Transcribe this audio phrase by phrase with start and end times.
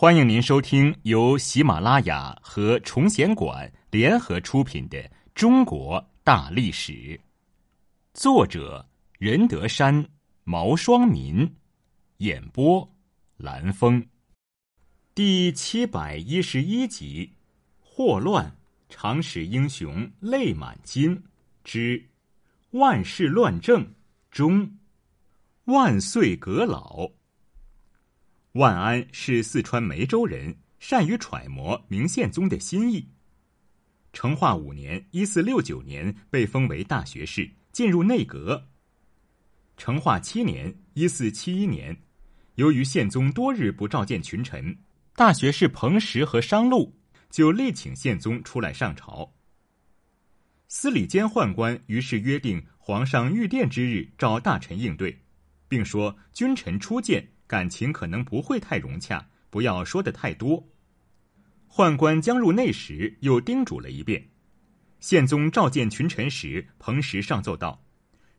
[0.00, 4.96] 欢迎您收听由喜马拉雅和崇贤馆联合出品的
[5.34, 6.92] 《中国大历史》，
[8.14, 8.88] 作者
[9.18, 10.08] 任德山、
[10.44, 11.52] 毛双民，
[12.18, 12.88] 演播
[13.38, 14.06] 蓝峰，
[15.16, 17.32] 第七百一十一集：
[17.80, 18.56] 祸乱，
[18.88, 21.20] 常使英雄泪满襟
[21.64, 22.00] 之
[22.70, 23.84] 万世乱政
[24.30, 24.78] 中，
[25.64, 27.10] 万岁阁老。
[28.52, 33.08] 万安是四川梅州人，善于揣摩明宪宗的心意。
[34.12, 38.68] 成化五年（一四六九年）被封为大学士，进入内阁。
[39.76, 42.02] 成化七年（一四七一年），
[42.56, 44.78] 由于宪宗多日不召见群臣，
[45.14, 46.98] 大学士彭石和商禄
[47.30, 49.34] 就力请宪宗出来上朝。
[50.66, 55.22] 司礼监宦官于是约定皇上御殿之日召大臣应对，
[55.68, 57.32] 并说君臣初见。
[57.48, 60.68] 感情可能不会太融洽，不要说的太多。
[61.68, 64.28] 宦官将入内时，又叮嘱了一遍。
[65.00, 67.82] 宪宗召见群臣时，彭实上奏道：“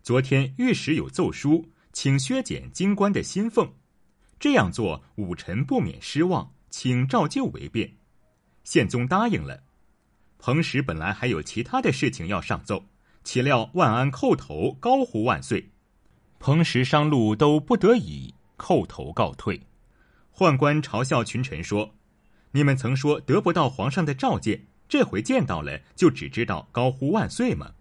[0.04, 3.74] 昨天御史有奏书，请削减京官的薪俸，
[4.40, 7.98] 这样做武臣不免失望，请照旧为便。”
[8.64, 9.64] 宪宗答应了。
[10.38, 12.86] 彭实本来还有其他的事情要上奏，
[13.24, 15.72] 岂料万安叩头高呼万岁，
[16.40, 18.36] 彭实、商路都不得已。
[18.60, 19.60] 叩头告退，
[20.36, 21.96] 宦官嘲笑群臣说
[22.52, 27.72] ：“你们曾说得不到皇上的召见，这回见到了，就只知道高呼万岁吗？”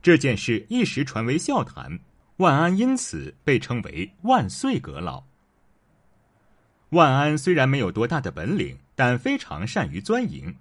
[0.00, 1.98] 这件事一时传为笑谈，
[2.36, 5.24] 万安因此被称为“万岁阁老”。
[6.90, 10.56] 万安虽然没有多大的本领，但非常善于钻营。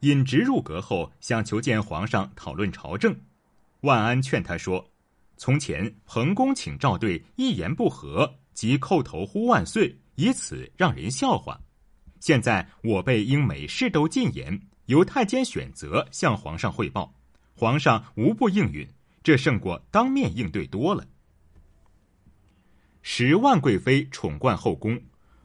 [0.00, 3.16] 尹直入阁后，想求见皇上讨论朝政，
[3.80, 4.90] 万安劝他说。
[5.36, 11.60] 从前彭公请赵对一言不合即叩头呼万岁，以此让人笑话。
[12.20, 17.14] 现在我辈应每事都进言，由太监选择向皇上汇报，
[17.54, 18.88] 皇上无不应允，
[19.22, 21.06] 这胜过当面应对多了。
[23.02, 24.98] 时万贵妃宠冠后宫，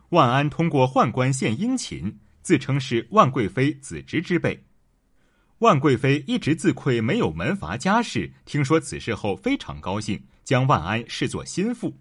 [0.10, 4.64] 万安通过宦官献殷勤，自称是万贵妃子侄之辈。
[5.60, 11.98] 万贵妃一直自愧没有门阀家世，听说此事后非常高兴，将万安视作心腹。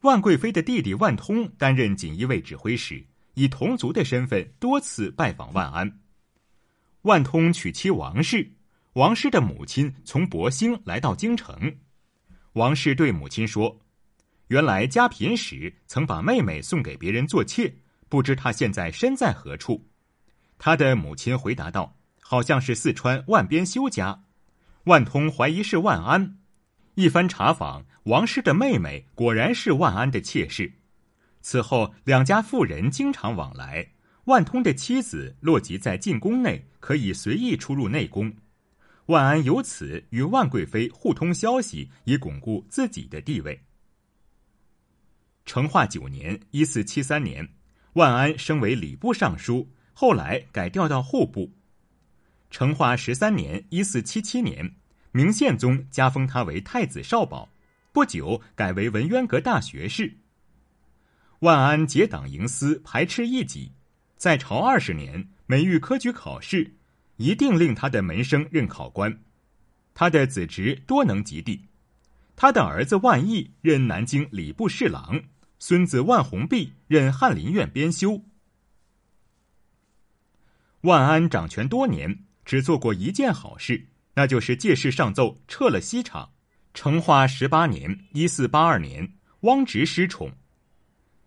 [0.00, 6.00] 万贵妃的弟弟万通担任锦衣卫指挥使，以同族的身份多次拜访万安。
[7.02, 8.50] 万通娶妻王氏，
[8.94, 11.76] 王氏的母亲从博兴来到京城，
[12.54, 13.78] 王氏对母亲说
[14.48, 17.74] ：“原来家贫时曾把妹妹送给别人做妾，
[18.08, 19.86] 不知她现在身在何处。”
[20.62, 24.24] 他的母亲回答道：“好像是四川万边修家。”
[24.84, 26.36] 万通怀疑是万安，
[26.96, 30.70] 一番查访，王氏的妹妹果然是万安的妾室。
[31.40, 33.92] 此后，两家妇人经常往来。
[34.24, 38.30] 万通的妻子落籍在进宫内，可以随意出入内宫。
[39.06, 43.58] 万安由此与万贵妃互通消息，以巩固自己的地位。
[45.46, 47.48] 成化九年（一四七三年），
[47.94, 49.66] 万安升为礼部尚书。
[50.00, 51.52] 后来改调到户部。
[52.50, 54.76] 成化十三年（一四七七年），
[55.12, 57.50] 明宪宗加封他为太子少保，
[57.92, 60.16] 不久改为文渊阁大学士。
[61.40, 63.72] 万安结党营私，排斥异己，
[64.16, 66.76] 在朝二十年，每遇科举考试，
[67.16, 69.20] 一定令他的门生任考官。
[69.92, 71.66] 他的子侄多能及第，
[72.36, 75.24] 他的儿子万毅任南京礼部侍郎，
[75.58, 78.22] 孙子万弘弼任翰林院编修。
[80.82, 86.30] 万安掌权多年，只做过一件好事，那就是借势上奏撤了西厂。
[86.72, 90.32] 成化十八年（一四八二年），汪直失宠，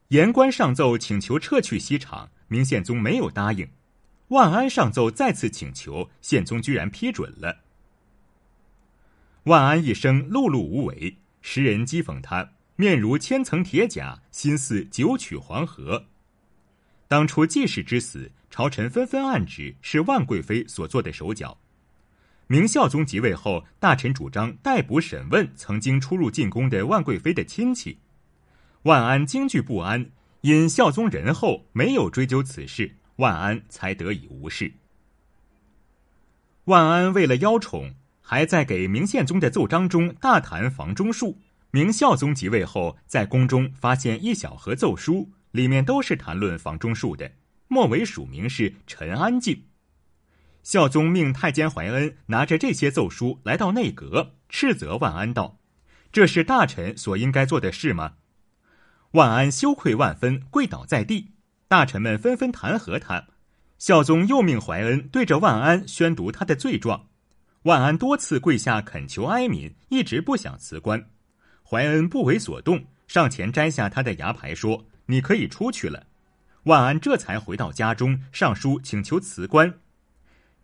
[0.07, 3.67] 言官上奏请求撤去西厂，明宪宗没有答应。
[4.29, 7.59] 万安上奏再次请求，宪宗居然批准了。
[9.43, 16.05] 万安一生碌碌无为，时人讥讽他面如千层铁甲，心似九曲黄河。
[17.13, 18.31] 当初季氏之死。
[18.49, 21.59] 朝臣纷纷暗指是万贵妃所做的手脚。
[22.47, 27.99] 明孝宗即位后，大臣主张逮捕审问曾经出入进宫的万贵妃的亲戚。
[28.83, 30.09] 万安惊惧不安，
[30.41, 34.73] 因孝宗仁厚，没有追究此事，万安才得以无事。
[36.63, 41.37] 万安为了邀宠，还在给明宪宗的奏章中大谈房中术。
[41.69, 47.31] 明孝宗即位后，在宫中发现一小盒奏书，里面都是谈论房中术的。
[47.67, 49.63] 末尾署名是陈安静。
[50.63, 55.59] 孝宗命太监怀恩拿着这些奏书来到内阁，斥责万安道
[56.11, 58.15] ：“这是大臣所应该做的事吗？”
[59.11, 61.33] 万安羞愧万分，跪倒在地。
[61.67, 63.27] 大臣们纷纷弹劾他。
[63.77, 67.09] 孝宗又命怀恩对着万安宣读他的罪状。
[67.63, 71.09] 万安多次跪下恳求哀悯，一直不想辞官。
[71.63, 76.07] 怀恩不为所动，上前摘下他的牙牌，说：“你可以出去了。”
[76.65, 79.79] 万安这才回到家中，上书请求辞官。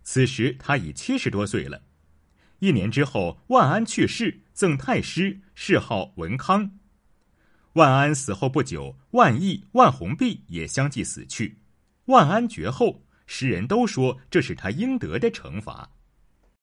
[0.01, 1.84] 此时他已七十多岁了。
[2.60, 6.72] 一年之后，万安去世，赠太师，谥号文康。
[7.74, 11.60] 万安死后不久，万历、万弘弼也相继死去。
[12.06, 15.92] 万安绝后，世人都说这是他应得的惩罚。